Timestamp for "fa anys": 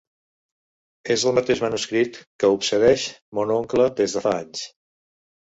4.27-4.67